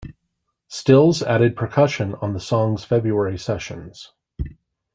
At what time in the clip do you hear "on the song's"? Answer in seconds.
2.15-2.83